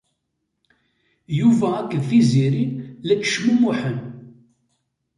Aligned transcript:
Yuba 1.39 1.67
akked 1.79 2.01
Tiziri 2.09 2.65
la 3.07 3.15
ttecmumuḥen. 3.17 3.97